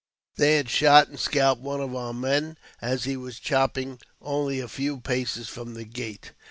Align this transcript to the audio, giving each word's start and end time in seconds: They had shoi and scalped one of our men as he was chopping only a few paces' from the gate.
They 0.35 0.55
had 0.55 0.65
shoi 0.65 1.09
and 1.09 1.19
scalped 1.19 1.61
one 1.61 1.79
of 1.79 1.95
our 1.95 2.11
men 2.11 2.57
as 2.81 3.03
he 3.03 3.15
was 3.15 3.37
chopping 3.37 3.99
only 4.19 4.59
a 4.59 4.67
few 4.67 4.99
paces' 4.99 5.47
from 5.47 5.75
the 5.75 5.85
gate. 5.85 6.31